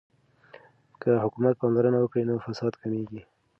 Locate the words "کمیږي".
2.81-3.21